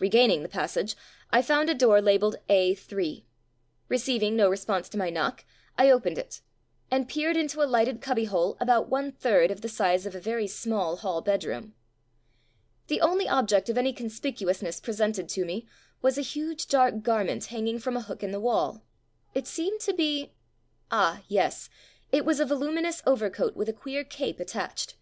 [0.00, 0.96] Regaining the passage,
[1.30, 3.24] I found a door labeled A 8.
[3.88, 5.44] Receiving no re sponse to my knock,
[5.76, 6.40] I opened it;
[6.90, 10.96] and peered into a lighted cubbyhole about one third the size of a veiy small
[10.96, 11.76] hall bedroom.
[12.88, 15.68] The only object of any con spicuousness presented to me
[16.02, 18.82] was a huge, dark garment hanging from a hook in the wall.
[19.32, 20.32] It seemed to be—
[20.90, 21.22] ah!
[21.28, 21.70] yes;
[22.10, 24.96] it was a voluminuous over coat with a queer cape attached.